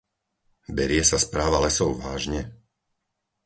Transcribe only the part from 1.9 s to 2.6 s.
vážne?